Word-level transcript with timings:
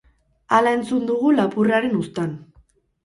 Hala 0.59 0.71
entzun 0.77 1.05
dugu 1.11 1.33
lapurraren 1.41 2.01
uztan. 2.03 2.33